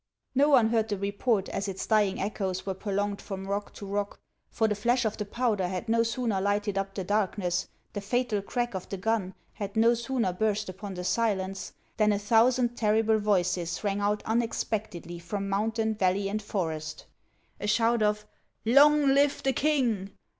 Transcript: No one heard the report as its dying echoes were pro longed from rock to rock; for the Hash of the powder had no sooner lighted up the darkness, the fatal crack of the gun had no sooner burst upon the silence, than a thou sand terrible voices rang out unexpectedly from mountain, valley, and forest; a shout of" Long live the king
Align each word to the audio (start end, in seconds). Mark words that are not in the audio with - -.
No 0.33 0.49
one 0.49 0.69
heard 0.69 0.89
the 0.89 0.97
report 0.97 1.47
as 1.49 1.67
its 1.67 1.85
dying 1.85 2.19
echoes 2.19 2.65
were 2.65 2.73
pro 2.73 2.91
longed 2.91 3.21
from 3.21 3.45
rock 3.45 3.71
to 3.75 3.85
rock; 3.85 4.19
for 4.49 4.67
the 4.67 4.73
Hash 4.73 5.05
of 5.05 5.15
the 5.17 5.25
powder 5.25 5.67
had 5.67 5.87
no 5.87 6.01
sooner 6.01 6.41
lighted 6.41 6.75
up 6.75 6.95
the 6.95 7.03
darkness, 7.03 7.67
the 7.93 8.01
fatal 8.01 8.41
crack 8.41 8.73
of 8.73 8.89
the 8.89 8.97
gun 8.97 9.35
had 9.53 9.75
no 9.77 9.93
sooner 9.93 10.33
burst 10.33 10.69
upon 10.69 10.95
the 10.95 11.03
silence, 11.03 11.73
than 11.97 12.11
a 12.11 12.17
thou 12.17 12.49
sand 12.49 12.75
terrible 12.75 13.19
voices 13.19 13.83
rang 13.83 13.99
out 13.99 14.23
unexpectedly 14.25 15.19
from 15.19 15.47
mountain, 15.47 15.93
valley, 15.93 16.27
and 16.29 16.41
forest; 16.41 17.05
a 17.59 17.67
shout 17.67 18.01
of" 18.01 18.25
Long 18.65 19.05
live 19.09 19.43
the 19.43 19.53
king 19.53 20.13